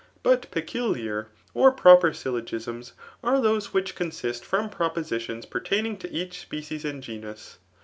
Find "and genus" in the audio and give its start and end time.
6.83-7.59